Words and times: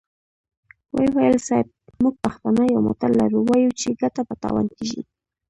ويې 0.95 1.09
ويل: 1.15 1.35
صيب! 1.47 1.67
موږ 2.01 2.15
پښتانه 2.25 2.63
يو 2.73 2.79
متل 2.87 3.11
لرو، 3.21 3.39
وايو 3.49 3.71
چې 3.79 3.97
ګټه 4.01 4.21
په 4.29 4.35
تاوان 4.43 4.67
کېږي. 4.77 5.01